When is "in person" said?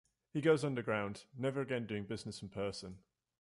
2.41-2.97